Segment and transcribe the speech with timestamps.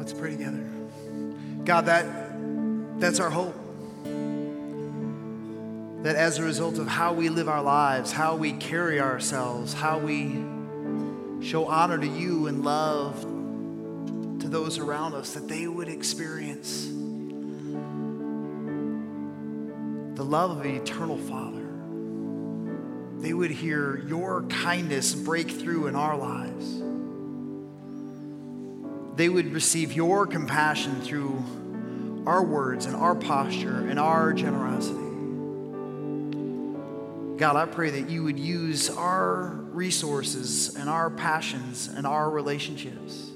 [0.00, 0.64] Let's pray together.
[1.62, 2.06] God, that,
[2.98, 3.54] that's our hope.
[6.04, 9.98] That as a result of how we live our lives, how we carry ourselves, how
[9.98, 10.42] we
[11.46, 13.20] show honor to you and love
[14.40, 16.86] to those around us, that they would experience
[20.16, 21.68] the love of an eternal Father.
[23.20, 26.89] They would hear your kindness break through in our lives.
[29.20, 34.96] They would receive your compassion through our words and our posture and our generosity.
[37.36, 43.28] God, I pray that you would use our resources and our passions and our relationships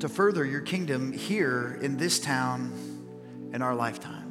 [0.00, 2.70] to further your kingdom here in this town
[3.54, 4.28] in our lifetime,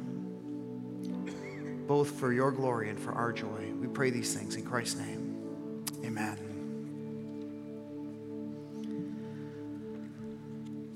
[1.88, 3.72] both for your glory and for our joy.
[3.80, 5.82] We pray these things in Christ's name.
[6.04, 6.43] Amen.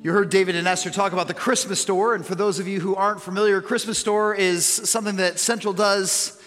[0.01, 2.78] You heard David and Esther talk about the Christmas store, and for those of you
[2.78, 6.41] who aren't familiar, Christmas store is something that Central does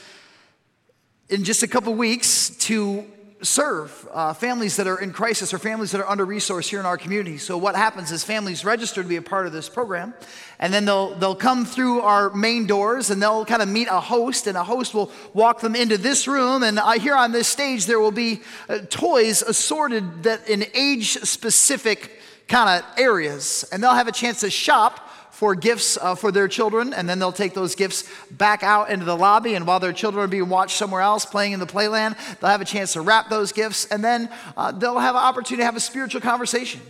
[1.27, 3.03] in just a couple weeks to
[3.41, 6.85] serve uh, families that are in crisis or families that are under resourced here in
[6.85, 7.37] our community.
[7.37, 10.13] So what happens is families register to be a part of this program,
[10.57, 13.99] and then they'll they'll come through our main doors and they'll kind of meet a
[13.99, 16.63] host, and a host will walk them into this room.
[16.63, 21.17] And uh, here on this stage there will be uh, toys assorted that in age
[21.17, 22.20] specific
[22.51, 26.49] kind of areas, and they'll have a chance to shop for gifts uh, for their
[26.49, 29.55] children, and then they'll take those gifts back out into the lobby.
[29.55, 32.61] And while their children are being watched somewhere else playing in the playland, they'll have
[32.61, 35.77] a chance to wrap those gifts, and then uh, they'll have an opportunity to have
[35.77, 36.81] a spiritual conversation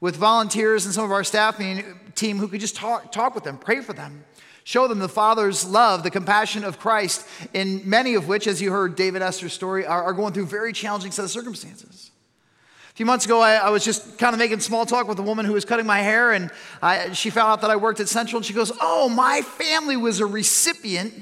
[0.00, 1.58] with volunteers and some of our staff
[2.14, 4.24] team who could just talk, talk with them, pray for them.
[4.64, 8.70] Show them the Father's love, the compassion of Christ, in many of which, as you
[8.70, 12.10] heard David Esther's story, are, are going through very challenging set of circumstances
[12.98, 15.46] few months ago, I, I, was just kind of making small talk with a woman
[15.46, 16.50] who was cutting my hair, and
[16.82, 19.96] I, she found out that I worked at Central, and she goes, Oh, my family
[19.96, 21.14] was a recipient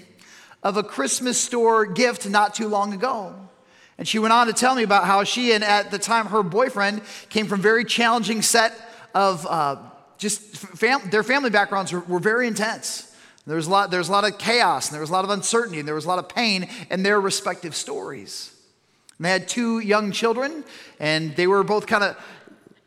[0.62, 3.34] of a Christmas store gift not too long ago.
[3.98, 6.42] And she went on to tell me about how she and at the time her
[6.42, 8.72] boyfriend came from very challenging set
[9.14, 9.76] of uh,
[10.16, 13.14] just fam- their family backgrounds were, were very intense.
[13.46, 15.24] There was, a lot, there was a lot of chaos, and there was a lot
[15.24, 18.55] of uncertainty, and there was a lot of pain in their respective stories.
[19.18, 20.64] And they had two young children,
[21.00, 22.16] and they were both kind of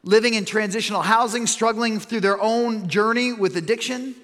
[0.03, 4.15] living in transitional housing, struggling through their own journey with addiction.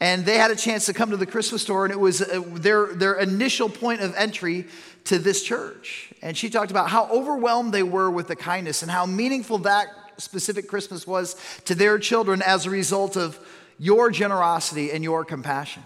[0.00, 2.42] And they had a chance to come to the Christmas store, and it was uh,
[2.48, 4.66] their, their initial point of entry
[5.04, 6.12] to this church.
[6.22, 9.86] And she talked about how overwhelmed they were with the kindness and how meaningful that
[10.16, 11.36] specific Christmas was
[11.66, 13.38] to their children as a result of
[13.78, 15.82] your generosity and your compassion.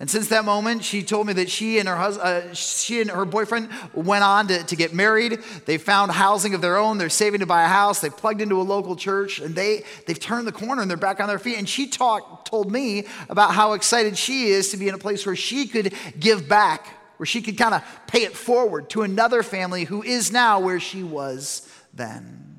[0.00, 3.08] And since that moment, she told me that she and her husband, uh, she and
[3.10, 5.38] her boyfriend went on to, to get married.
[5.66, 6.98] They found housing of their own.
[6.98, 8.00] They're saving to buy a house.
[8.00, 11.20] They plugged into a local church, and they they've turned the corner and they're back
[11.20, 11.58] on their feet.
[11.58, 15.24] And she talked told me about how excited she is to be in a place
[15.24, 16.86] where she could give back,
[17.18, 20.80] where she could kind of pay it forward to another family who is now where
[20.80, 22.53] she was then.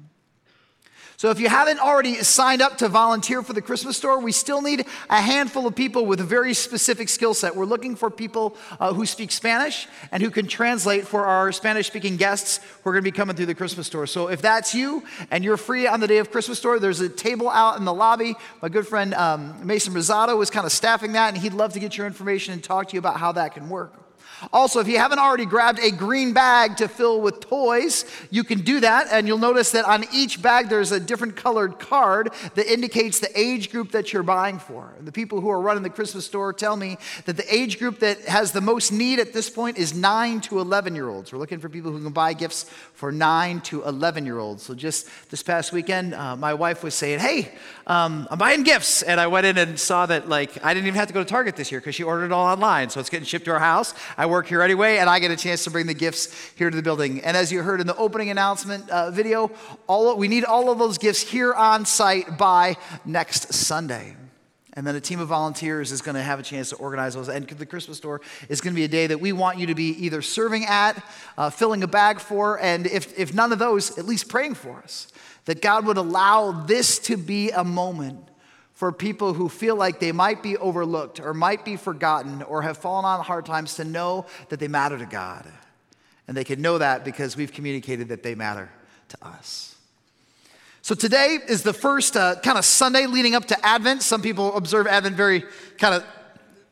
[1.17, 4.61] So if you haven't already signed up to volunteer for the Christmas store, we still
[4.61, 7.55] need a handful of people with a very specific skill set.
[7.55, 11.87] We're looking for people uh, who speak Spanish and who can translate for our Spanish
[11.87, 14.07] speaking guests who are going to be coming through the Christmas store.
[14.07, 17.09] So if that's you and you're free on the day of Christmas store, there's a
[17.09, 18.35] table out in the lobby.
[18.61, 21.79] My good friend um, Mason Rosado is kind of staffing that, and he'd love to
[21.79, 24.04] get your information and talk to you about how that can work.
[24.51, 28.61] Also, if you haven't already grabbed a green bag to fill with toys, you can
[28.61, 29.07] do that.
[29.11, 33.39] And you'll notice that on each bag, there's a different colored card that indicates the
[33.39, 34.93] age group that you're buying for.
[34.97, 37.99] And the people who are running the Christmas store tell me that the age group
[37.99, 41.31] that has the most need at this point is 9 to 11 year olds.
[41.31, 42.63] We're looking for people who can buy gifts
[42.93, 44.63] for 9 to 11 year olds.
[44.63, 47.51] So just this past weekend, uh, my wife was saying, Hey,
[47.87, 49.01] um, I'm buying gifts.
[49.03, 51.29] And I went in and saw that, like, I didn't even have to go to
[51.29, 52.89] Target this year because she ordered it all online.
[52.89, 53.93] So it's getting shipped to our house.
[54.17, 56.75] I work here anyway, and I get a chance to bring the gifts here to
[56.75, 57.21] the building.
[57.21, 59.51] And as you heard in the opening announcement uh, video,
[59.87, 64.15] all of, we need all of those gifts here on site by next Sunday.
[64.73, 67.29] And then a team of volunteers is going to have a chance to organize those.
[67.29, 68.19] And the Christmas store
[68.49, 71.01] is going to be a day that we want you to be either serving at,
[71.37, 74.79] uh, filling a bag for, and if, if none of those, at least praying for
[74.79, 75.07] us.
[75.45, 78.27] That God would allow this to be a moment
[78.75, 82.77] for people who feel like they might be overlooked or might be forgotten or have
[82.77, 85.45] fallen on hard times to know that they matter to God.
[86.27, 88.69] And they can know that because we've communicated that they matter
[89.09, 89.75] to us.
[90.81, 94.03] So today is the first uh, kind of Sunday leading up to Advent.
[94.03, 95.45] Some people observe Advent very
[95.77, 96.05] kind of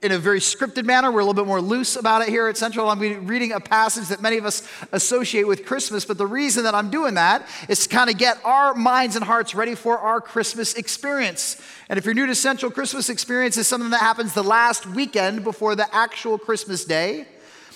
[0.04, 1.12] in a very scripted manner.
[1.12, 2.90] We're a little bit more loose about it here at Central.
[2.90, 6.76] I'm reading a passage that many of us associate with Christmas, but the reason that
[6.76, 10.20] I'm doing that is to kind of get our minds and hearts ready for our
[10.20, 11.62] Christmas experience.
[11.88, 15.44] And if you're new to Central, Christmas experience is something that happens the last weekend
[15.44, 17.26] before the actual Christmas day.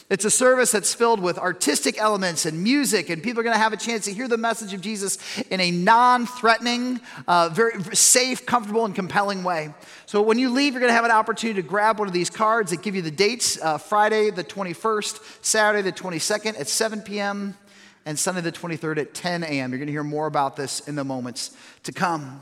[0.09, 3.59] It's a service that's filled with artistic elements and music, and people are going to
[3.59, 5.17] have a chance to hear the message of Jesus
[5.49, 9.73] in a non threatening, uh, very safe, comfortable, and compelling way.
[10.05, 12.29] So when you leave, you're going to have an opportunity to grab one of these
[12.29, 17.01] cards that give you the dates uh, Friday the 21st, Saturday the 22nd at 7
[17.01, 17.57] p.m.,
[18.05, 19.71] and Sunday the 23rd at 10 a.m.
[19.71, 21.51] You're going to hear more about this in the moments
[21.83, 22.39] to come.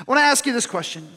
[0.00, 1.08] I want to ask you this question.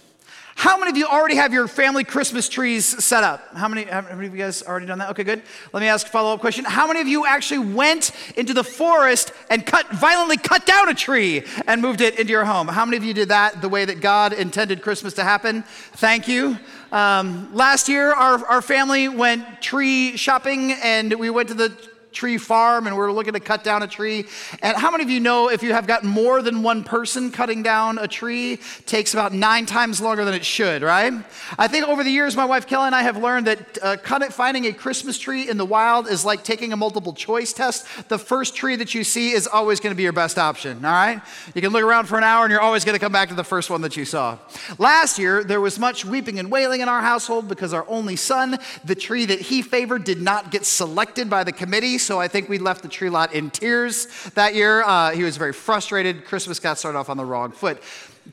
[0.61, 3.57] How many of you already have your family Christmas trees set up?
[3.57, 5.09] How many, how many of you guys already done that?
[5.09, 5.41] Okay, good.
[5.73, 6.65] Let me ask a follow up question.
[6.65, 10.93] How many of you actually went into the forest and cut, violently cut down a
[10.93, 12.67] tree and moved it into your home?
[12.67, 15.63] How many of you did that the way that God intended Christmas to happen?
[15.93, 16.59] Thank you.
[16.91, 21.69] Um, last year, our, our family went tree shopping and we went to the
[22.11, 24.25] tree farm and we're looking to cut down a tree.
[24.61, 27.63] And how many of you know if you have got more than one person cutting
[27.63, 31.13] down a tree takes about nine times longer than it should, right?
[31.57, 34.65] I think over the years, my wife Kelly and I have learned that uh, finding
[34.65, 37.85] a Christmas tree in the wild is like taking a multiple choice test.
[38.09, 40.91] The first tree that you see is always going to be your best option, all
[40.91, 41.21] right?
[41.55, 43.35] You can look around for an hour and you're always going to come back to
[43.35, 44.37] the first one that you saw.
[44.77, 48.57] Last year, there was much weeping and wailing in our household because our only son,
[48.83, 52.50] the tree that he favored, did not get selected by the committee so I think
[52.50, 54.83] we left the tree lot in tears that year.
[54.83, 56.25] Uh, he was very frustrated.
[56.25, 57.81] Christmas got started off on the wrong foot.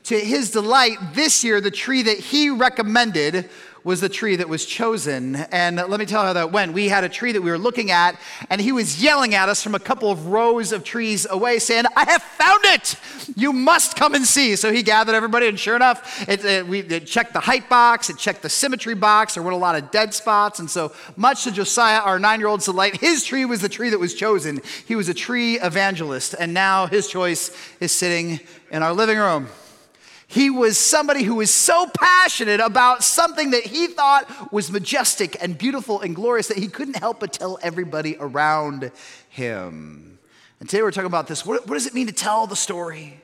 [0.03, 3.49] To his delight, this year, the tree that he recommended
[3.83, 5.35] was the tree that was chosen.
[5.35, 6.73] And let me tell you how that went.
[6.73, 8.19] We had a tree that we were looking at,
[8.49, 11.85] and he was yelling at us from a couple of rows of trees away, saying,
[11.95, 12.95] I have found it!
[13.35, 14.55] You must come and see.
[14.55, 18.09] So he gathered everybody, and sure enough, it, it, we it checked the height box,
[18.09, 19.35] it checked the symmetry box.
[19.35, 20.59] There were a lot of dead spots.
[20.59, 23.89] And so, much to Josiah, our nine year old's delight, his tree was the tree
[23.89, 24.61] that was chosen.
[24.85, 28.39] He was a tree evangelist, and now his choice is sitting
[28.71, 29.47] in our living room.
[30.31, 35.57] He was somebody who was so passionate about something that he thought was majestic and
[35.57, 38.91] beautiful and glorious that he couldn't help but tell everybody around
[39.29, 40.19] him.
[40.59, 41.43] And today we're talking about this.
[41.47, 43.19] What, what does it mean to tell the story?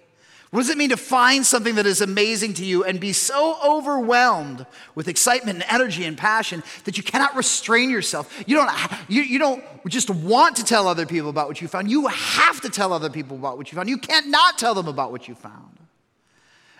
[0.49, 3.59] What does it mean to find something that is amazing to you and be so
[3.63, 4.65] overwhelmed
[4.95, 8.43] with excitement and energy and passion that you cannot restrain yourself?
[8.47, 8.71] You don't,
[9.07, 11.91] you, you don't just want to tell other people about what you found.
[11.91, 13.89] You have to tell other people about what you found.
[13.89, 15.84] You can't not tell them about what you found.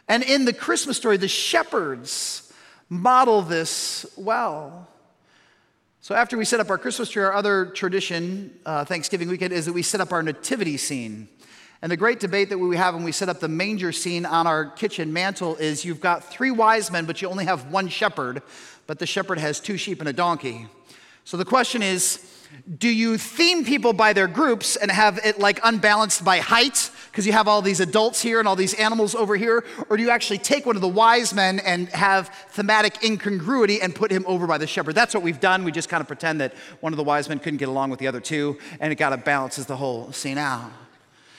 [0.07, 2.54] And in the Christmas story, the shepherds
[2.90, 4.88] model this well.
[6.02, 9.66] So after we set up our Christmas tree, our other tradition, uh, Thanksgiving weekend, is
[9.66, 11.28] that we set up our nativity scene.
[11.81, 14.48] And the great debate that we have when we set up the manger scene on
[14.48, 18.44] our kitchen mantle is you've got three wise men, but you only have one shepherd,
[18.88, 20.68] but the shepherd has two sheep and a donkey.
[21.25, 22.24] So the question is,
[22.78, 27.26] do you theme people by their groups and have it like unbalanced by height because
[27.26, 29.64] you have all these adults here and all these animals over here?
[29.90, 33.96] Or do you actually take one of the wise men and have thematic incongruity and
[33.96, 34.96] put him over by the shepherd?
[34.96, 35.64] That's what we've done.
[35.64, 38.02] We just kind of pretend that one of the wise men couldn't get along with
[38.02, 40.70] the other two and it kind of balances the whole scene out.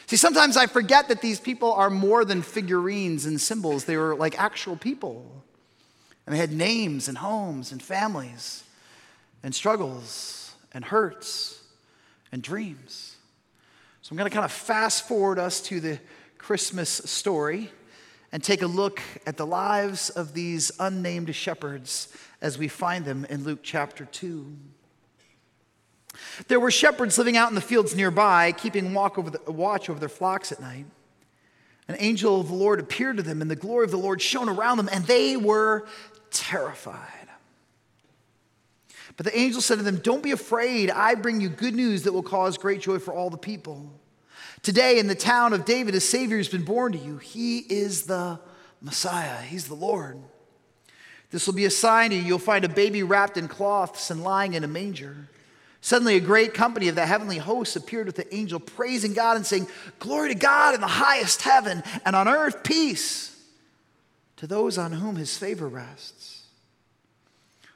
[0.06, 4.16] See, sometimes I forget that these people are more than figurines and symbols, they were
[4.16, 5.30] like actual people.
[6.24, 8.64] And they had names and homes and families
[9.42, 11.62] and struggles and hurts
[12.32, 13.15] and dreams.
[14.06, 15.98] So I'm going to kind of fast forward us to the
[16.38, 17.72] Christmas story
[18.30, 22.06] and take a look at the lives of these unnamed shepherds
[22.40, 24.56] as we find them in Luke chapter 2.
[26.46, 29.98] There were shepherds living out in the fields nearby, keeping walk over the, watch over
[29.98, 30.86] their flocks at night.
[31.88, 34.48] An angel of the Lord appeared to them, and the glory of the Lord shone
[34.48, 35.88] around them, and they were
[36.30, 37.15] terrified.
[39.16, 40.90] But the angel said to them, Don't be afraid.
[40.90, 43.90] I bring you good news that will cause great joy for all the people.
[44.62, 47.18] Today, in the town of David, a Savior has been born to you.
[47.18, 48.40] He is the
[48.80, 50.18] Messiah, He's the Lord.
[51.30, 52.22] This will be a sign to you.
[52.22, 55.28] You'll find a baby wrapped in cloths and lying in a manger.
[55.80, 59.46] Suddenly, a great company of the heavenly hosts appeared with the angel, praising God and
[59.46, 59.68] saying,
[59.98, 63.40] Glory to God in the highest heaven, and on earth peace
[64.36, 66.35] to those on whom his favor rests.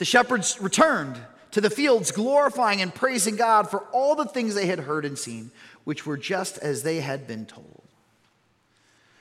[0.00, 4.64] The shepherds returned to the fields, glorifying and praising God for all the things they
[4.64, 5.50] had heard and seen,
[5.84, 7.82] which were just as they had been told.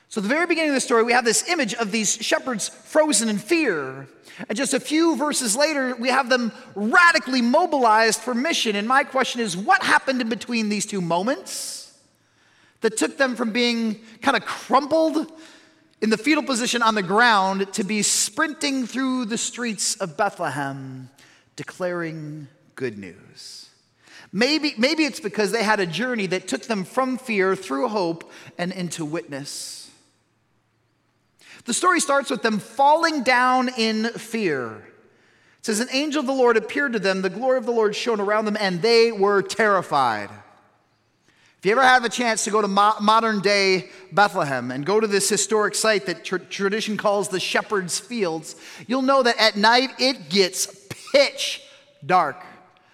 [0.07, 2.69] So, at the very beginning of the story, we have this image of these shepherds
[2.69, 4.07] frozen in fear.
[4.47, 8.77] And just a few verses later, we have them radically mobilized for mission.
[8.77, 11.93] And my question is what happened in between these two moments
[12.79, 15.29] that took them from being kind of crumpled
[16.01, 21.09] in the fetal position on the ground to be sprinting through the streets of Bethlehem
[21.55, 23.69] declaring good news?
[24.31, 28.31] Maybe, maybe it's because they had a journey that took them from fear through hope
[28.57, 29.89] and into witness.
[31.65, 34.75] The story starts with them falling down in fear.
[35.59, 37.95] It says, An angel of the Lord appeared to them, the glory of the Lord
[37.95, 40.29] shone around them, and they were terrified.
[41.59, 44.97] If you ever have a chance to go to mo- modern day Bethlehem and go
[44.97, 48.55] to this historic site that tr- tradition calls the Shepherd's Fields,
[48.87, 51.61] you'll know that at night it gets pitch
[52.05, 52.41] dark.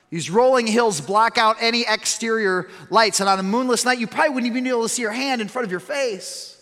[0.09, 4.33] These rolling hills block out any exterior lights, and on a moonless night, you probably
[4.33, 6.59] wouldn't even be able to see your hand in front of your face.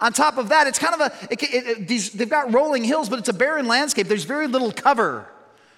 [0.00, 3.08] On top of that, it's kind of a, it, it, these, they've got rolling hills,
[3.08, 4.08] but it's a barren landscape.
[4.08, 5.28] There's very little cover.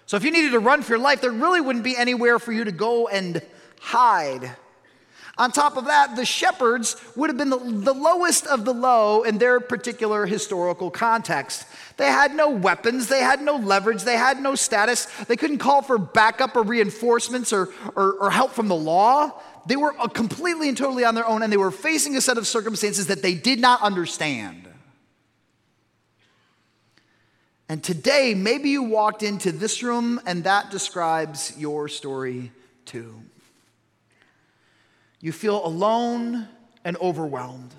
[0.06, 2.52] So if you needed to run for your life, there really wouldn't be anywhere for
[2.52, 3.42] you to go and
[3.80, 4.56] hide.
[5.36, 9.24] On top of that, the shepherds would have been the, the, lowest of the low
[9.24, 11.66] in their particular historical context.
[11.96, 15.82] They had no weapons, they had no leverage, they had no status, they couldn't call
[15.82, 19.42] for backup or reinforcements or, or, or help from the law.
[19.66, 22.38] They were uh, completely and totally on their own, and they were facing a set
[22.38, 24.68] of circumstances that they did not understand.
[27.68, 32.52] And today, maybe you walked into this room, and that describes your story
[32.84, 33.22] too.
[35.24, 36.46] You feel alone
[36.84, 37.74] and overwhelmed.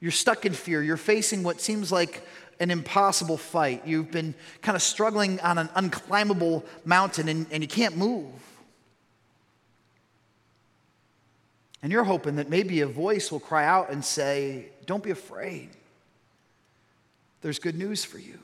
[0.00, 0.82] You're stuck in fear.
[0.82, 2.26] You're facing what seems like
[2.58, 3.86] an impossible fight.
[3.86, 8.32] You've been kind of struggling on an unclimbable mountain and, and you can't move.
[11.82, 15.68] And you're hoping that maybe a voice will cry out and say, Don't be afraid.
[17.42, 18.38] There's good news for you.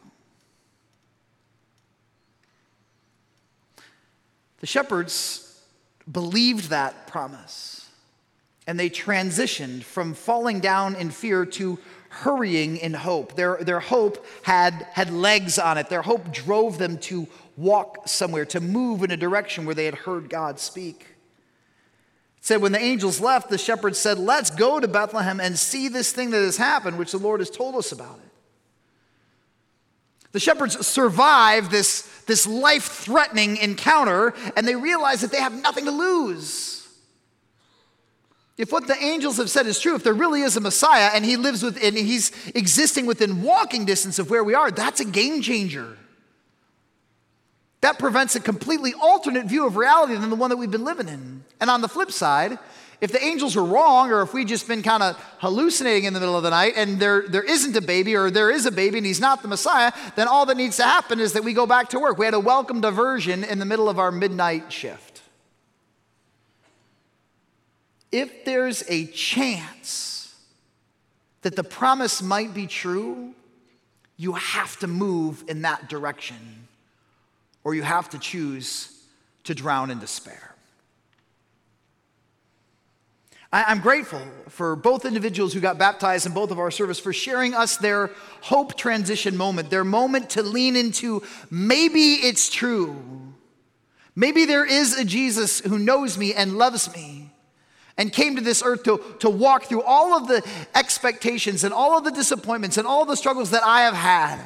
[4.61, 5.51] The shepherds
[6.11, 7.82] believed that promise
[8.66, 11.78] and they transitioned from falling down in fear to
[12.09, 13.35] hurrying in hope.
[13.35, 15.88] Their, their hope had, had legs on it.
[15.88, 19.94] Their hope drove them to walk somewhere, to move in a direction where they had
[19.94, 21.06] heard God speak.
[22.38, 25.88] It said, when the angels left, the shepherds said, Let's go to Bethlehem and see
[25.88, 28.32] this thing that has happened, which the Lord has told us about it.
[30.32, 35.85] The shepherds survive this, this life threatening encounter, and they realize that they have nothing
[35.87, 36.88] to lose.
[38.59, 41.25] If what the angels have said is true, if there really is a Messiah and
[41.25, 45.41] he lives within, he's existing within walking distance of where we are, that's a game
[45.43, 45.97] changer.
[47.81, 51.09] That prevents a completely alternate view of reality than the one that we've been living
[51.09, 51.45] in.
[51.61, 52.59] And on the flip side,
[53.02, 56.21] if the angels are wrong, or if we've just been kind of hallucinating in the
[56.21, 58.99] middle of the night and there, there isn't a baby, or there is a baby
[58.99, 61.66] and he's not the Messiah, then all that needs to happen is that we go
[61.66, 62.16] back to work.
[62.16, 65.21] We had a welcome diversion in the middle of our midnight shift.
[68.12, 70.37] If there's a chance
[71.40, 73.35] that the promise might be true,
[74.16, 76.68] you have to move in that direction
[77.64, 78.97] or you have to choose
[79.42, 80.51] to drown in despair.
[83.52, 87.52] I'm grateful for both individuals who got baptized in both of our service for sharing
[87.52, 92.97] us their hope transition moment, their moment to lean into maybe it's true.
[94.16, 97.30] Maybe there is a Jesus who knows me and loves me
[97.99, 100.42] and came to this earth to, to walk through all of the
[100.75, 104.40] expectations and all of the disappointments and all the struggles that I have had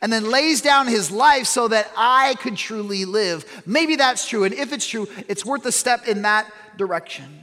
[0.00, 3.62] and then lays down his life so that I could truly live.
[3.66, 4.44] Maybe that's true.
[4.44, 7.41] And if it's true, it's worth a step in that direction.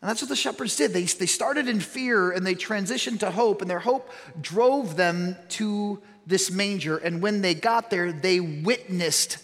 [0.00, 0.92] And that's what the shepherds did.
[0.92, 5.36] They, they started in fear and they transitioned to hope, and their hope drove them
[5.50, 6.96] to this manger.
[6.96, 9.38] And when they got there, they witnessed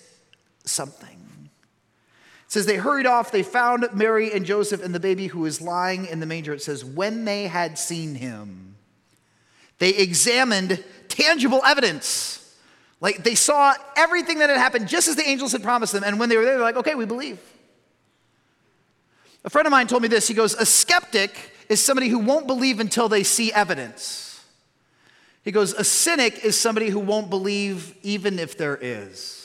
[0.64, 1.10] something.
[2.46, 5.60] It says they hurried off, they found Mary and Joseph and the baby who was
[5.60, 6.54] lying in the manger.
[6.54, 8.76] It says, when they had seen him,
[9.78, 12.56] they examined tangible evidence.
[13.00, 16.04] Like they saw everything that had happened just as the angels had promised them.
[16.04, 17.38] And when they were there, they're like, okay, we believe.
[19.46, 20.26] A friend of mine told me this.
[20.28, 24.44] He goes, a skeptic is somebody who won't believe until they see evidence.
[25.44, 29.44] He goes, a cynic is somebody who won't believe even if there is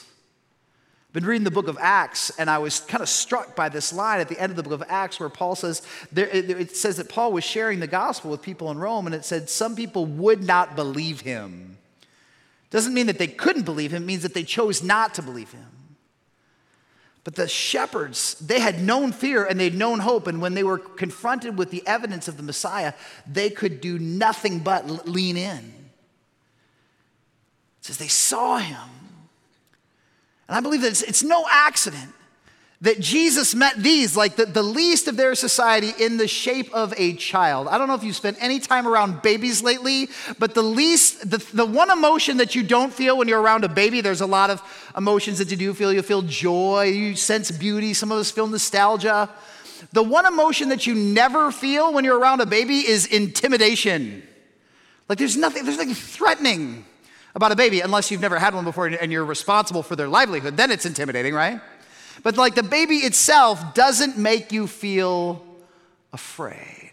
[1.12, 3.92] I've been reading the book of Acts, and I was kind of struck by this
[3.92, 6.96] line at the end of the book of Acts where Paul says, there, it says
[6.96, 10.06] that Paul was sharing the gospel with people in Rome, and it said some people
[10.06, 11.78] would not believe him
[12.70, 15.52] Doesn't mean that they couldn't believe him, it means that they chose not to believe
[15.52, 15.81] him.
[17.24, 20.28] But the shepherds, they had known fear and they'd known hope.
[20.28, 22.94] And when they were confronted with the evidence of the Messiah,
[23.32, 25.74] they could do nothing but lean in.
[27.80, 28.90] It says they saw him.
[30.48, 32.14] And I believe that it's, it's no accident
[32.82, 36.96] that Jesus met these, like the, the least of their society, in the shape of
[36.98, 37.68] a child.
[37.68, 40.10] I don't know if you've spent any time around babies lately,
[40.40, 43.70] but the least, the, the one emotion that you don't feel when you're around a
[43.70, 44.62] baby, there's a lot of
[44.98, 45.94] emotions that you do feel.
[45.94, 49.30] You feel joy, you sense beauty, some of us feel nostalgia.
[49.94, 54.24] The one emotion that you never feel when you're around a baby is intimidation.
[55.08, 56.86] Like there's nothing, there's nothing threatening
[57.36, 60.58] about a baby unless you've never had one before and you're responsible for their livelihood.
[60.58, 61.62] Then it's intimidating, right?
[62.24, 65.46] But like the baby itself doesn't make you feel
[66.14, 66.92] afraid.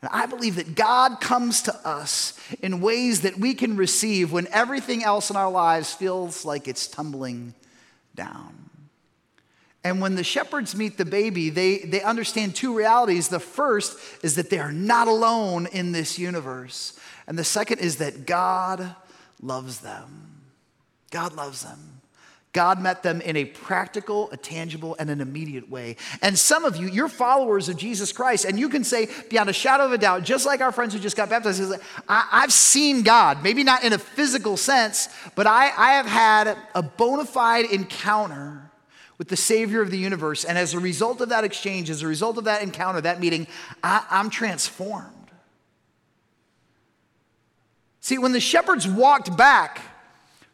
[0.00, 4.46] And I believe that God comes to us in ways that we can receive when
[4.52, 7.54] everything else in our lives feels like it's tumbling
[8.14, 8.54] down.
[9.82, 13.28] And when the shepherds meet the baby, they, they understand two realities.
[13.28, 16.98] The first is that they are not alone in this universe.
[17.26, 18.94] And the second is that God
[19.40, 20.42] loves them.
[21.10, 21.97] God loves them.
[22.52, 25.96] God met them in a practical, a tangible, and an immediate way.
[26.22, 29.52] And some of you, you're followers of Jesus Christ, and you can say beyond a
[29.52, 31.72] shadow of a doubt, just like our friends who just got baptized,
[32.08, 36.56] I, have seen God, maybe not in a physical sense, but I, I have had
[36.74, 38.70] a bona fide encounter
[39.18, 40.44] with the Savior of the universe.
[40.44, 43.46] And as a result of that exchange, as a result of that encounter, that meeting,
[43.82, 45.14] I, I'm transformed.
[48.00, 49.82] See, when the shepherds walked back,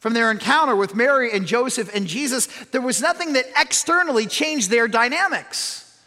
[0.05, 4.69] from their encounter with Mary and Joseph and Jesus, there was nothing that externally changed
[4.69, 5.99] their dynamics.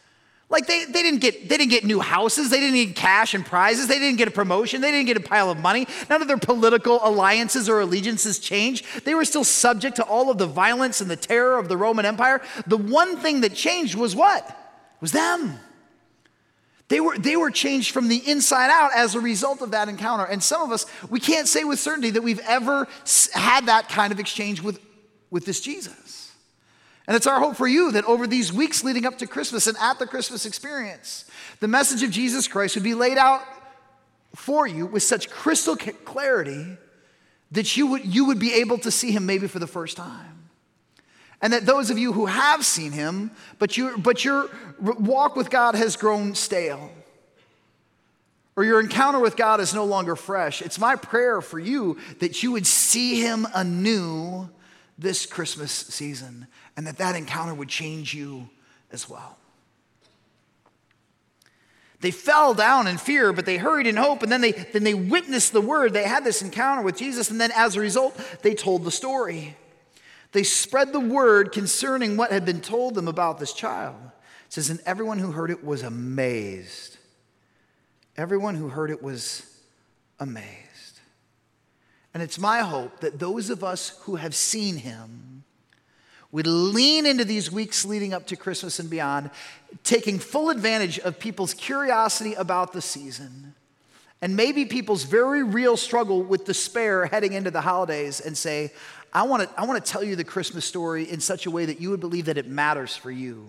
[0.52, 3.44] Like they, they, didn't get, they didn't get new houses, they didn't need cash and
[3.44, 5.88] prizes, they didn't get a promotion, they didn't get a pile of money.
[6.12, 8.86] None of their political alliances or allegiances changed.
[9.04, 12.06] They were still subject to all of the violence and the terror of the Roman
[12.06, 12.44] Empire.
[12.68, 14.48] The one thing that changed was what?
[14.48, 15.58] It was them.
[16.90, 20.24] They were, they were changed from the inside out as a result of that encounter.
[20.24, 22.88] And some of us, we can't say with certainty that we've ever
[23.34, 24.80] had that kind of exchange with,
[25.30, 26.32] with this Jesus.
[27.06, 29.78] And it's our hope for you that over these weeks leading up to Christmas and
[29.78, 31.26] at the Christmas experience,
[31.60, 33.42] the message of Jesus Christ would be laid out
[34.36, 36.78] for you with such crystal clarity
[37.52, 40.37] that you would, you would be able to see him maybe for the first time.
[41.42, 45.50] And that those of you who have seen him, but, you, but your walk with
[45.50, 46.92] God has grown stale,
[48.56, 52.42] or your encounter with God is no longer fresh, it's my prayer for you that
[52.42, 54.50] you would see him anew
[54.98, 58.50] this Christmas season, and that that encounter would change you
[58.92, 59.38] as well.
[62.02, 64.96] They fell down in fear, but they hurried in hope, and then they, then they
[64.96, 65.94] witnessed the word.
[65.94, 69.56] They had this encounter with Jesus, and then as a result, they told the story.
[70.32, 73.96] They spread the word concerning what had been told them about this child.
[74.48, 76.98] It says, and everyone who heard it was amazed.
[78.16, 79.46] Everyone who heard it was
[80.20, 81.00] amazed.
[82.14, 85.44] And it's my hope that those of us who have seen him
[86.32, 89.30] would lean into these weeks leading up to Christmas and beyond,
[89.84, 93.54] taking full advantage of people's curiosity about the season
[94.22, 98.72] and maybe people's very real struggle with despair heading into the holidays and say,
[99.14, 101.66] I want to I want to tell you the Christmas story in such a way
[101.66, 103.48] that you would believe that it matters for you.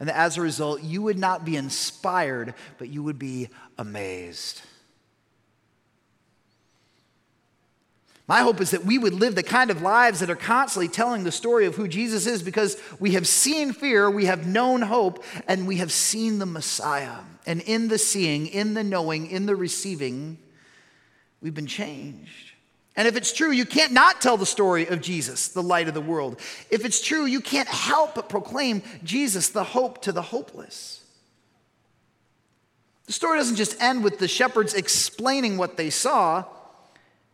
[0.00, 4.62] And that as a result, you would not be inspired, but you would be amazed.
[8.28, 11.24] My hope is that we would live the kind of lives that are constantly telling
[11.24, 15.24] the story of who Jesus is because we have seen fear, we have known hope,
[15.48, 17.18] and we have seen the Messiah.
[17.46, 20.38] And in the seeing, in the knowing, in the receiving,
[21.40, 22.52] we've been changed.
[22.94, 25.94] And if it's true, you can't not tell the story of Jesus, the light of
[25.94, 26.38] the world.
[26.70, 31.02] If it's true, you can't help but proclaim Jesus, the hope to the hopeless.
[33.06, 36.44] The story doesn't just end with the shepherds explaining what they saw.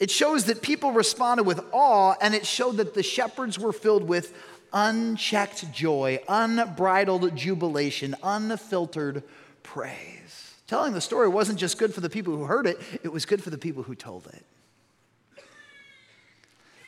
[0.01, 4.05] It shows that people responded with awe, and it showed that the shepherds were filled
[4.05, 4.33] with
[4.73, 9.25] unchecked joy, unbridled jubilation, unfiltered
[9.63, 10.55] praise.
[10.67, 13.43] Telling the story wasn't just good for the people who heard it, it was good
[13.43, 14.45] for the people who told it.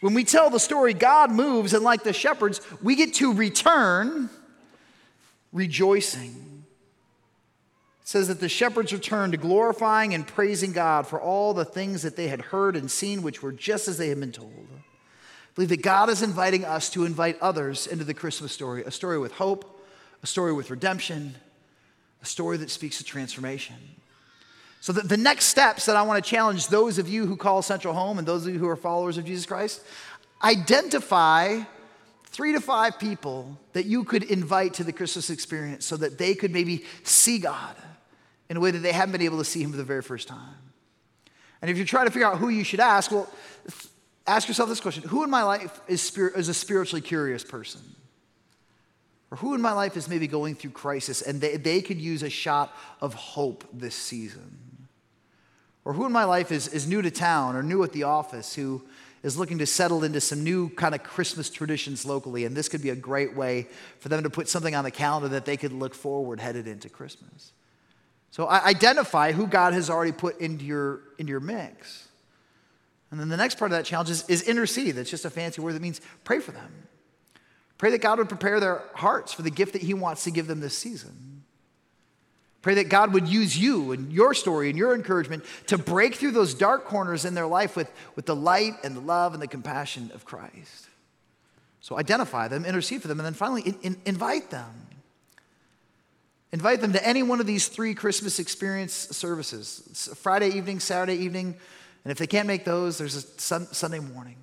[0.00, 4.30] When we tell the story, God moves, and like the shepherds, we get to return
[5.52, 6.49] rejoicing.
[8.02, 12.02] It says that the shepherds returned to glorifying and praising God for all the things
[12.02, 14.66] that they had heard and seen, which were just as they had been told.
[14.72, 18.90] I believe that God is inviting us to invite others into the Christmas story a
[18.90, 19.84] story with hope,
[20.22, 21.34] a story with redemption,
[22.22, 23.76] a story that speaks of transformation.
[24.80, 27.60] So, the, the next steps that I want to challenge those of you who call
[27.60, 29.82] Central home and those of you who are followers of Jesus Christ
[30.42, 31.60] identify
[32.30, 36.34] three to five people that you could invite to the Christmas experience so that they
[36.34, 37.76] could maybe see God
[38.48, 40.28] in a way that they haven't been able to see Him for the very first
[40.28, 40.56] time.
[41.60, 43.28] And if you're trying to figure out who you should ask, well,
[44.26, 47.80] ask yourself this question Who in my life is, is a spiritually curious person?
[49.30, 52.24] Or who in my life is maybe going through crisis and they, they could use
[52.24, 54.88] a shot of hope this season?
[55.84, 58.54] Or who in my life is, is new to town or new at the office
[58.54, 58.82] who
[59.22, 62.82] is looking to settle into some new kind of Christmas traditions locally, and this could
[62.82, 65.72] be a great way for them to put something on the calendar that they could
[65.72, 67.52] look forward headed into Christmas.
[68.30, 72.08] So identify who God has already put into your, into your mix.
[73.10, 74.94] And then the next part of that challenge is, is intercede.
[74.94, 76.70] That's just a fancy word that means pray for them.
[77.76, 80.46] Pray that God would prepare their hearts for the gift that He wants to give
[80.46, 81.29] them this season.
[82.62, 86.32] Pray that God would use you and your story and your encouragement to break through
[86.32, 89.48] those dark corners in their life with, with the light and the love and the
[89.48, 90.88] compassion of Christ.
[91.80, 94.70] So identify them, intercede for them, and then finally in, in, invite them.
[96.52, 101.54] Invite them to any one of these three Christmas experience services Friday evening, Saturday evening,
[102.04, 104.36] and if they can't make those, there's a sun, Sunday morning.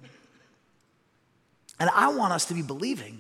[1.80, 3.20] And I want us to be believing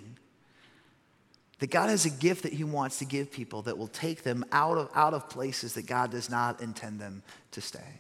[1.59, 4.45] that God has a gift that He wants to give people that will take them
[4.51, 7.99] out of, out of places that God does not intend them to stay.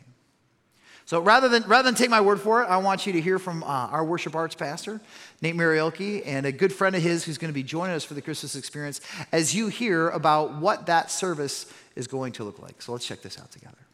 [1.05, 3.39] So rather than, rather than take my word for it, I want you to hear
[3.39, 4.99] from uh, our worship arts pastor,
[5.41, 8.13] Nate Marielke, and a good friend of his who's going to be joining us for
[8.13, 8.99] the Christmas experience
[9.31, 12.81] as you hear about what that service is going to look like.
[12.81, 13.86] So let's check this out together.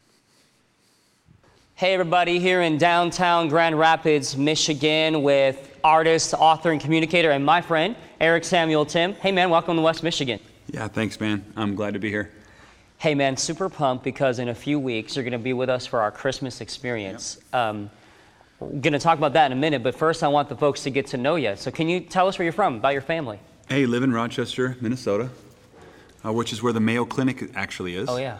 [1.76, 7.60] Hey, everybody, here in downtown Grand Rapids, Michigan, with artist, author, and communicator, and my
[7.60, 9.14] friend, Eric Samuel Timm.
[9.14, 10.38] Hey, man, welcome to West Michigan.
[10.70, 11.44] Yeah, thanks, man.
[11.56, 12.30] I'm glad to be here.
[12.98, 15.84] Hey, man, super pumped because in a few weeks you're going to be with us
[15.84, 17.38] for our Christmas experience.
[17.52, 17.54] Yep.
[17.60, 17.90] Um,
[18.60, 20.84] we're going to talk about that in a minute, but first I want the folks
[20.84, 21.56] to get to know you.
[21.56, 23.40] So, can you tell us where you're from, about your family?
[23.68, 25.28] Hey, live in Rochester, Minnesota,
[26.24, 28.08] uh, which is where the Mayo Clinic actually is.
[28.08, 28.38] Oh, yeah.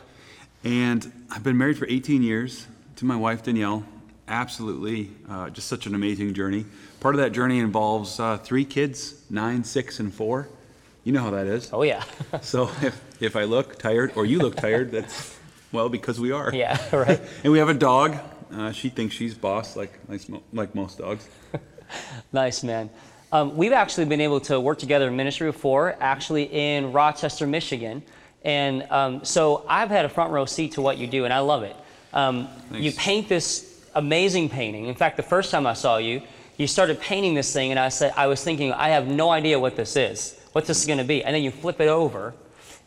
[0.63, 3.85] And I've been married for 18 years to my wife Danielle,
[4.29, 6.65] absolutely uh, just such an amazing journey.
[7.01, 10.49] Part of that journey involves uh, three kids nine, six, and four.
[11.03, 11.71] You know how that is.
[11.73, 12.05] Oh, yeah.
[12.41, 15.37] so if, if I look tired or you look tired, that's,
[15.73, 16.53] well, because we are.
[16.55, 17.21] Yeah, right.
[17.45, 18.17] and we have a dog.
[18.53, 21.29] Uh, she thinks she's boss, like, like, like most dogs.
[22.33, 22.89] nice, man.
[23.33, 28.03] Um, we've actually been able to work together in ministry before, actually in Rochester, Michigan.
[28.45, 31.41] And um, so I've had a front row seat to what you do, and I
[31.41, 31.75] love it.
[32.15, 34.87] Um, you paint this amazing painting.
[34.87, 36.23] In fact, the first time I saw you,
[36.57, 39.59] you started painting this thing, and I said, I was thinking, I have no idea
[39.59, 41.25] what this is, what this is going to be.
[41.25, 42.33] And then you flip it over,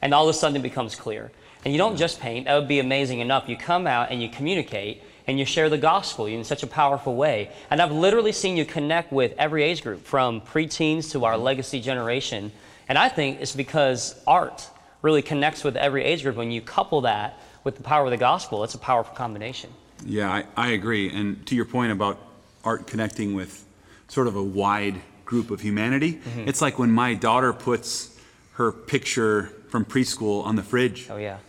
[0.02, 1.32] and all of a sudden it becomes clear.
[1.66, 3.50] And you don't just paint, that would be amazing enough.
[3.50, 7.18] You come out and you communicate and you share the gospel in such a powerful
[7.18, 7.52] way.
[7.70, 11.82] And I've literally seen you connect with every age group, from preteens to our legacy
[11.82, 12.54] generation.
[12.88, 14.70] And I think it's because art
[15.02, 17.38] really connects with every age group when you couple that
[17.68, 19.70] with the power of the gospel, it's a powerful combination.
[20.06, 21.12] Yeah, I, I agree.
[21.14, 22.18] And to your point about
[22.64, 23.66] art connecting with
[24.08, 26.48] sort of a wide group of humanity, mm-hmm.
[26.48, 28.18] it's like when my daughter puts
[28.54, 31.10] her picture from preschool on the fridge.
[31.10, 31.40] Oh, yeah.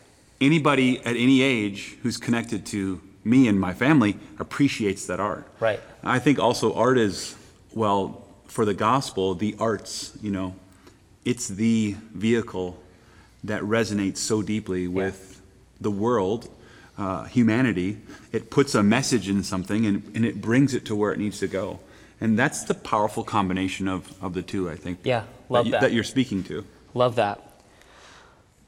[0.41, 5.47] Anybody at any age who's connected to me and my family appreciates that art.
[5.61, 5.79] Right.
[6.03, 7.37] I think also art is,
[7.73, 10.57] well, for the gospel, the arts, you know,
[11.25, 12.77] it's the vehicle
[13.45, 15.38] that resonates so deeply with
[15.81, 16.49] the world,
[16.97, 17.99] uh, humanity,
[18.33, 21.39] it puts a message in something and, and it brings it to where it needs
[21.41, 21.81] to go.
[22.21, 24.99] And that's the powerful combination of, of the two, I think.
[25.05, 25.81] Yeah, love that, you, that.
[25.83, 26.65] that you're speaking to.
[26.95, 27.45] Love that.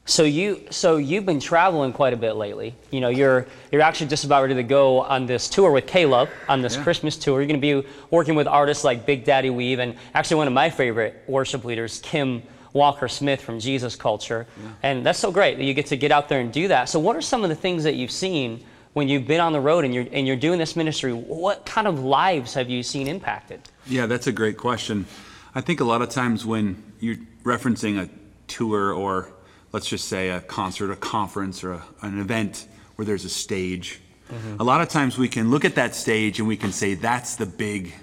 [0.05, 2.75] So you so you've been traveling quite a bit lately.
[2.89, 6.29] You know, you're you're actually just about ready to go on this tour with Caleb
[6.49, 6.83] on this yeah.
[6.83, 7.39] Christmas tour.
[7.39, 10.53] You're going to be working with artists like Big Daddy Weave and actually one of
[10.53, 12.41] my favorite worship leaders, Kim
[12.73, 14.47] Walker Smith from Jesus Culture.
[14.61, 14.71] Yeah.
[14.83, 16.89] And that's so great that you get to get out there and do that.
[16.89, 19.59] So, what are some of the things that you've seen when you've been on the
[19.59, 21.13] road and you're, and you're doing this ministry?
[21.13, 23.61] What kind of lives have you seen impacted?
[23.87, 25.05] Yeah, that's a great question.
[25.53, 28.09] I think a lot of times when you're referencing a
[28.47, 29.33] tour or
[29.71, 33.99] let's just say a concert, a conference, or a, an event where there's a stage,
[34.29, 34.57] mm-hmm.
[34.59, 37.35] a lot of times we can look at that stage and we can say that's
[37.35, 37.93] the big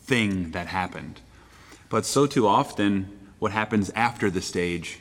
[0.00, 1.20] thing that happened.
[1.88, 4.98] But so too often, what happens after the stage,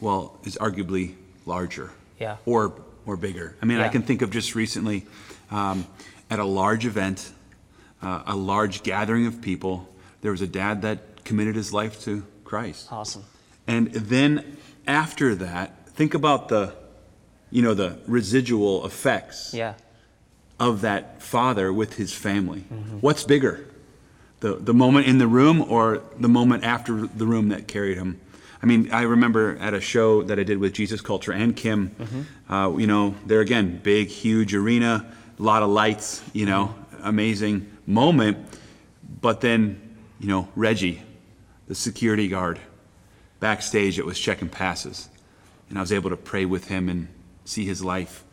[0.00, 1.14] well, is arguably
[1.46, 1.90] larger.
[2.18, 2.36] Yeah.
[2.46, 3.56] Or or bigger.
[3.60, 3.86] I mean, yeah.
[3.86, 5.04] I can think of just recently
[5.50, 5.86] um,
[6.30, 7.32] at a large event,
[8.00, 9.88] uh, a large gathering of people.
[10.20, 12.92] There was a dad that committed his life to Christ.
[12.92, 13.24] Awesome.
[13.66, 16.74] And then after that, think about the
[17.50, 19.74] you know, the residual effects Yeah.
[20.58, 22.60] of that father with his family.
[23.00, 23.66] What's bigger?
[24.42, 28.20] The, the moment in the room or the moment after the room that carried him?
[28.60, 31.94] I mean, I remember at a show that I did with Jesus Culture and Kim,
[32.50, 35.06] uh, you know, there again, big, huge arena,
[35.38, 36.74] a lot of lights, you know,
[37.04, 38.36] amazing moment.
[39.20, 39.80] But then,
[40.18, 41.04] you know, Reggie,
[41.68, 42.58] the security guard,
[43.38, 45.08] backstage that was checking passes.
[45.68, 47.06] And I was able to pray with him and
[47.44, 48.24] see his life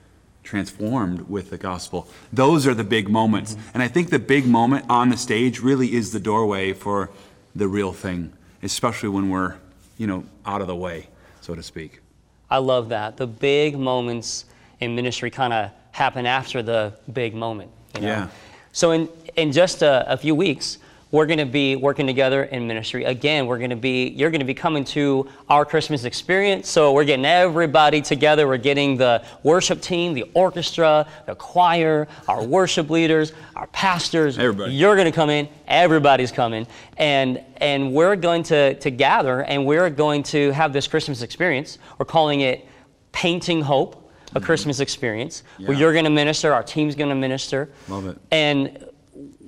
[0.49, 2.07] transformed with the gospel.
[2.33, 3.53] Those are the big moments.
[3.53, 3.69] Mm-hmm.
[3.75, 7.11] And I think the big moment on the stage really is the doorway for
[7.55, 8.33] the real thing,
[8.63, 9.55] especially when we're,
[9.99, 11.07] you know, out of the way,
[11.41, 12.01] so to speak.
[12.49, 13.15] I love that.
[13.17, 14.45] The big moments
[14.79, 17.69] in ministry kind of happen after the big moment.
[17.93, 18.07] You know?
[18.07, 18.27] Yeah.
[18.71, 20.79] So in in just a, a few weeks,
[21.11, 23.03] we're going to be working together in ministry.
[23.03, 26.69] Again, we're going to be you're going to be coming to our Christmas experience.
[26.69, 28.47] So we're getting everybody together.
[28.47, 34.37] We're getting the worship team, the orchestra, the choir, our worship leaders, our pastors.
[34.37, 34.73] Everybody.
[34.73, 35.49] You're going to come in.
[35.67, 36.67] Everybody's coming,
[36.97, 41.79] and and we're going to to gather, and we're going to have this Christmas experience.
[41.97, 42.67] We're calling it
[43.11, 44.45] Painting Hope, a mm-hmm.
[44.45, 46.53] Christmas experience, where you're going to minister.
[46.53, 47.69] Our team's going to minister.
[47.87, 48.17] Love it.
[48.29, 48.88] And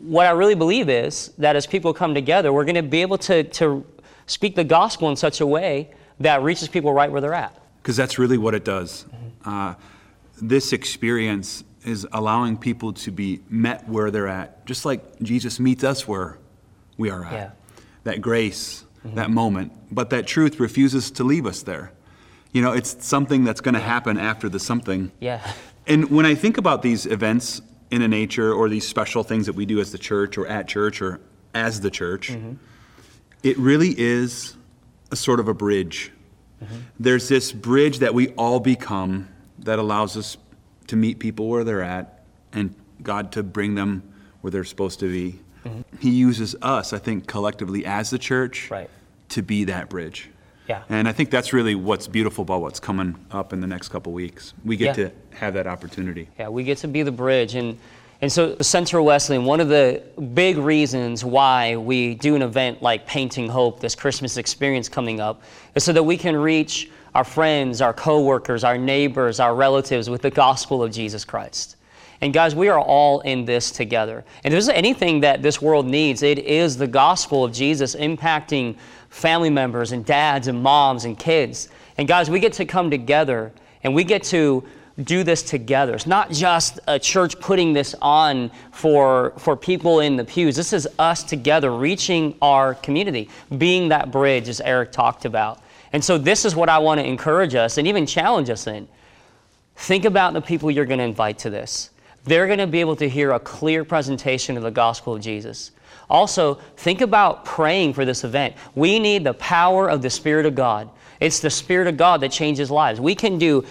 [0.02, 3.18] what I really believe is that as people come together, we're going to be able
[3.20, 3.86] to, to
[4.26, 7.58] speak the gospel in such a way that reaches people right where they're at.
[7.82, 9.06] Because that's really what it does.
[9.46, 9.76] Uh,
[10.42, 15.84] this experience is allowing people to be met where they're at, just like Jesus meets
[15.84, 16.38] us where
[16.98, 17.34] we are at.
[17.34, 17.52] Yeah.
[18.04, 19.72] That grace, that moment.
[19.92, 21.92] But that truth refuses to leave us there.
[22.52, 25.12] You know, it's something that's going to happen after the something.
[25.20, 25.42] Yeah.
[25.88, 27.62] And when I think about these events
[27.92, 30.68] in a nature or these special things that we do as the church or at
[30.68, 31.20] church or
[31.54, 32.54] as the church, mm-hmm.
[33.44, 34.56] it really is
[35.12, 36.12] a sort of a bridge.
[36.64, 36.76] Mm-hmm.
[37.00, 39.28] There's this bridge that we all become
[39.60, 40.38] that allows us
[40.88, 42.24] to meet people where they're at
[42.54, 42.74] and
[43.04, 44.04] God to bring them
[44.42, 45.40] where they're supposed to be.
[45.66, 45.98] Mm-hmm.
[46.00, 48.90] He uses us, I think, collectively as the church Right.
[49.30, 50.31] to be that bridge.
[50.72, 50.84] Yeah.
[50.90, 54.14] And I think that's really what's beautiful about what's coming up in the next couple
[54.14, 54.54] weeks.
[54.64, 55.10] We get Yeah.
[55.10, 56.30] to have that opportunity.
[56.40, 57.56] Yeah, we get to be the bridge.
[57.56, 57.78] And,
[58.22, 60.02] and so, Central Wesleyan, one of the
[60.34, 65.42] big reasons why we do an event like Painting Hope, this Christmas experience coming up,
[65.76, 70.22] is so that we can reach our friends, our coworkers, our neighbors, our relatives with
[70.22, 71.76] the gospel of Jesus Christ.
[72.22, 74.24] And guys, we are all in this together.
[74.44, 78.78] And if there's anything that this world needs, it is the gospel of Jesus impacting
[79.12, 81.70] family members and dads and moms and kids.
[81.98, 83.52] And guys, we get to come together
[83.84, 84.64] and we get to
[85.04, 85.94] do this together.
[85.94, 90.56] It's not just a church putting this on for, for people in the pews.
[90.56, 95.62] This is us together reaching our community, being that bridge, as Eric talked about.
[95.94, 98.88] And so, this is what I want to encourage us and even challenge us in.
[99.76, 101.90] Think about the people you're going to invite to this.
[102.24, 105.72] They're going to be able to hear a clear presentation of the gospel of Jesus.
[106.12, 108.54] Also, think about praying for this event.
[108.76, 110.90] We need the power of the Spirit of God.
[111.22, 113.00] It's the Spirit of God that changes lives.
[113.00, 113.66] We can do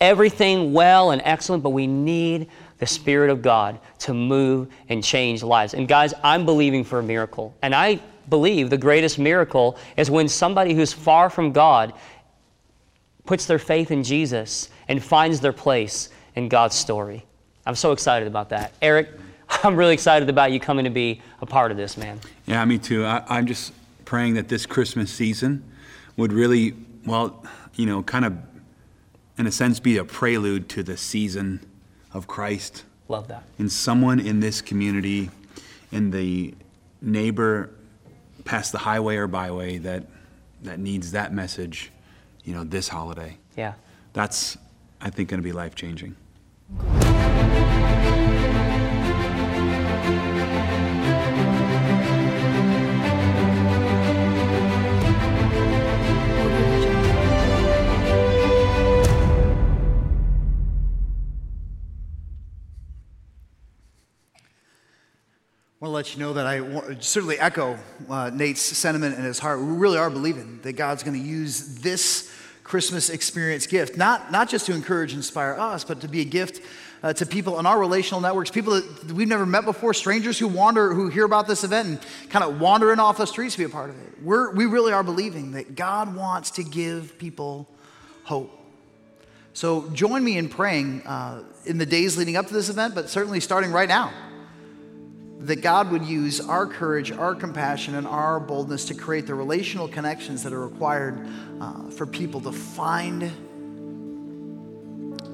[0.00, 5.42] everything well and excellent, but we need the Spirit of God to move and change
[5.42, 5.74] lives.
[5.74, 7.54] And guys, I'm believing for a miracle.
[7.60, 8.00] And I
[8.30, 11.92] believe the greatest miracle is when somebody who's far from God
[13.26, 17.26] puts their faith in Jesus and finds their place in God's story.
[17.66, 18.72] I'm so excited about that.
[18.80, 19.10] Eric,
[19.62, 22.20] I'm really excited about you coming to be a part of this, man.
[22.46, 23.04] Yeah, me too.
[23.04, 23.72] I, I'm just
[24.04, 25.64] praying that this Christmas season
[26.16, 26.74] would really,
[27.06, 28.36] well, you know, kind of,
[29.38, 31.60] in a sense, be a prelude to the season
[32.12, 32.84] of Christ.
[33.08, 33.44] Love that.
[33.58, 35.30] And someone in this community,
[35.90, 36.54] in the
[37.00, 37.70] neighbor
[38.44, 40.04] past the highway or byway that,
[40.62, 41.90] that needs that message,
[42.44, 43.38] you know, this holiday.
[43.56, 43.74] Yeah.
[44.12, 44.58] That's,
[45.00, 46.16] I think, going to be life changing.
[66.02, 67.78] Let you know that I certainly echo
[68.10, 69.60] uh, Nate's sentiment in his heart.
[69.60, 72.28] We really are believing that God's going to use this
[72.64, 76.24] Christmas experience gift, not, not just to encourage and inspire us, but to be a
[76.24, 76.60] gift
[77.04, 80.48] uh, to people in our relational networks, people that we've never met before, strangers who
[80.48, 83.58] wander, who hear about this event and kind of wander in off the streets to
[83.58, 84.20] be a part of it.
[84.20, 87.68] We're, we really are believing that God wants to give people
[88.24, 88.50] hope.
[89.52, 93.08] So join me in praying uh, in the days leading up to this event, but
[93.08, 94.12] certainly starting right now
[95.42, 99.88] that God would use our courage, our compassion, and our boldness to create the relational
[99.88, 101.26] connections that are required
[101.60, 103.22] uh, for people to find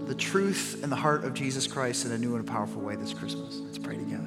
[0.06, 3.12] the truth and the heart of Jesus Christ in a new and powerful way this
[3.12, 3.58] Christmas.
[3.58, 4.24] Let's pray together.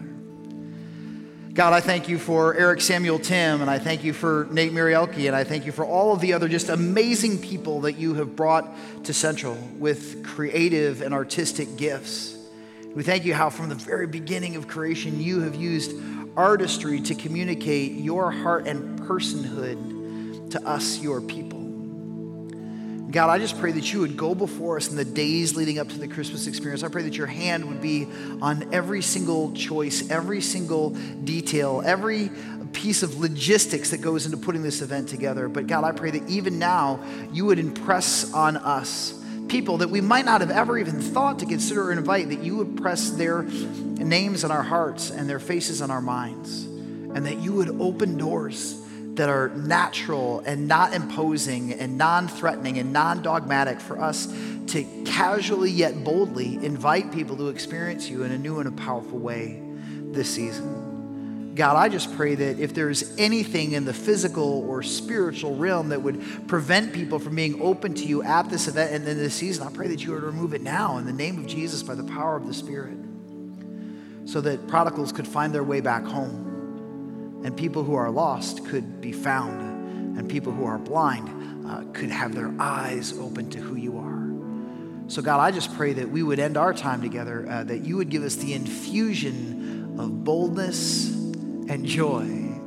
[1.54, 5.28] God, I thank you for Eric Samuel Timm, and I thank you for Nate Marielke,
[5.28, 8.36] and I thank you for all of the other just amazing people that you have
[8.36, 8.74] brought
[9.06, 12.38] to Central with creative and artistic gifts.
[12.93, 15.93] We thank you how from the very beginning of creation you have used
[16.36, 21.60] artistry to communicate your heart and personhood to us, your people.
[23.12, 25.88] God, I just pray that you would go before us in the days leading up
[25.89, 26.84] to the Christmas experience.
[26.84, 28.08] I pray that your hand would be
[28.41, 32.30] on every single choice, every single detail, every
[32.73, 35.47] piece of logistics that goes into putting this event together.
[35.47, 37.01] But God, I pray that even now
[37.32, 39.20] you would impress on us
[39.52, 42.56] people that we might not have ever even thought to consider or invite, that you
[42.56, 47.38] would press their names on our hearts and their faces on our minds, and that
[47.40, 48.82] you would open doors
[49.16, 54.34] that are natural and not imposing and non threatening and non dogmatic for us
[54.68, 59.20] to casually yet boldly invite people to experience you in a new and a powerful
[59.20, 59.62] way
[60.14, 60.90] this season.
[61.54, 66.02] God, I just pray that if there's anything in the physical or spiritual realm that
[66.02, 69.68] would prevent people from being open to you at this event and in this season,
[69.68, 72.06] I pray that you would remove it now in the name of Jesus by the
[72.06, 72.98] power of the Spirit
[74.26, 76.52] so that prodigals could find their way back home
[77.44, 82.10] and people who are lost could be found, and people who are blind uh, could
[82.10, 85.10] have their eyes open to who you are.
[85.10, 87.98] So, God, I just pray that we would end our time together, uh, that you
[87.98, 91.18] would give us the infusion of boldness
[91.71, 92.23] and joy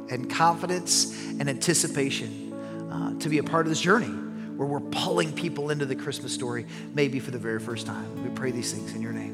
[0.09, 2.55] and confidence and anticipation
[2.91, 6.33] uh, to be a part of this journey where we're pulling people into the Christmas
[6.33, 6.65] story,
[6.95, 8.25] maybe for the very first time.
[8.25, 9.34] We pray these things in your name.